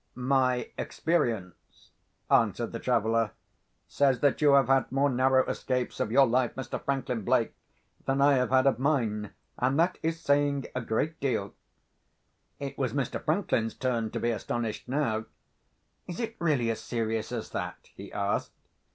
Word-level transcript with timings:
"My 0.15 0.71
experience," 0.79 1.91
answered 2.31 2.71
the 2.71 2.79
traveller, 2.79 3.33
"says 3.87 4.19
that 4.21 4.41
you 4.41 4.53
have 4.53 4.65
had 4.67 4.91
more 4.91 5.11
narrow 5.11 5.45
escapes 5.45 5.99
of 5.99 6.11
your 6.11 6.25
life, 6.25 6.55
Mr. 6.55 6.83
Franklin 6.83 7.21
Blake, 7.21 7.53
than 8.07 8.19
I 8.19 8.33
have 8.33 8.49
had 8.49 8.65
of 8.65 8.79
mine; 8.79 9.29
and 9.59 9.79
that 9.79 9.99
is 10.01 10.19
saying 10.19 10.65
a 10.73 10.81
great 10.81 11.19
deal." 11.19 11.53
It 12.59 12.79
was 12.79 12.93
Mr. 12.93 13.23
Franklin's 13.23 13.75
turn 13.75 14.09
to 14.09 14.19
be 14.19 14.31
astonished 14.31 14.87
now. 14.89 15.25
"Is 16.07 16.19
it 16.19 16.35
really 16.39 16.71
as 16.71 16.79
serious 16.79 17.31
as 17.31 17.51
that?" 17.51 17.89
he 17.93 18.11
asked. 18.11 18.53